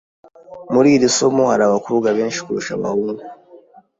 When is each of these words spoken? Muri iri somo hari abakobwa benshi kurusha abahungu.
Muri 0.73 0.89
iri 0.95 1.07
somo 1.17 1.43
hari 1.51 1.63
abakobwa 1.65 2.07
benshi 2.17 2.39
kurusha 2.45 2.71
abahungu. 2.77 3.23